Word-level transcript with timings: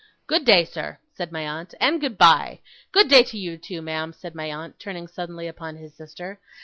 'Good 0.25 0.45
day, 0.45 0.65
sir,' 0.65 0.97
said 1.13 1.31
my 1.31 1.47
aunt, 1.47 1.75
'and 1.79 2.01
good 2.01 2.17
bye! 2.17 2.61
Good 2.91 3.07
day 3.07 3.21
to 3.21 3.37
you, 3.37 3.55
too, 3.59 3.83
ma'am,' 3.83 4.13
said 4.13 4.33
my 4.33 4.51
aunt, 4.51 4.79
turning 4.79 5.07
suddenly 5.07 5.47
upon 5.47 5.75
his 5.75 5.93
sister. 5.95 6.39